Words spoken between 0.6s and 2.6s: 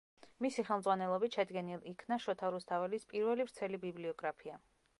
ხელმძღვანელობით შედგენილ იქნა შოთა